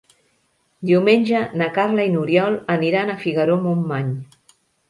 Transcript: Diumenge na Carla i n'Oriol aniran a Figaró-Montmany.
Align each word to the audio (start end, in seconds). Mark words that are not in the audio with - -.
Diumenge 0.89 1.41
na 1.61 1.69
Carla 1.77 2.07
i 2.09 2.13
n'Oriol 2.15 2.57
aniran 2.79 3.13
a 3.13 3.19
Figaró-Montmany. 3.27 4.13